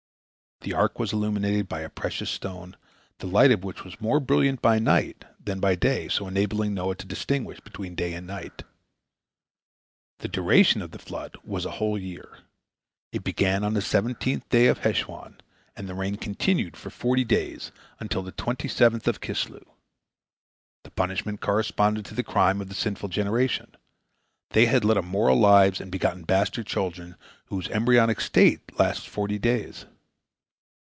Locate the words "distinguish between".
7.07-7.95